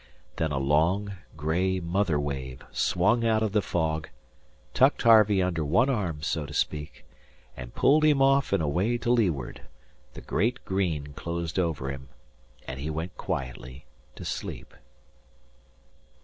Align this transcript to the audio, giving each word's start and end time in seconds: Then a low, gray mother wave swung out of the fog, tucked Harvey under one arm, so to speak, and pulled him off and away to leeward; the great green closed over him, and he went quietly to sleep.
Then 0.37 0.51
a 0.51 0.57
low, 0.57 1.09
gray 1.37 1.79
mother 1.79 2.19
wave 2.19 2.63
swung 2.71 3.23
out 3.23 3.43
of 3.43 3.51
the 3.51 3.61
fog, 3.61 4.09
tucked 4.73 5.03
Harvey 5.03 5.43
under 5.43 5.63
one 5.63 5.91
arm, 5.91 6.23
so 6.23 6.47
to 6.47 6.55
speak, 6.55 7.05
and 7.55 7.75
pulled 7.75 8.03
him 8.03 8.19
off 8.19 8.51
and 8.51 8.63
away 8.63 8.97
to 8.97 9.11
leeward; 9.11 9.61
the 10.15 10.21
great 10.21 10.65
green 10.65 11.13
closed 11.13 11.59
over 11.59 11.91
him, 11.91 12.09
and 12.67 12.79
he 12.79 12.89
went 12.89 13.15
quietly 13.15 13.85
to 14.15 14.25
sleep. 14.25 14.73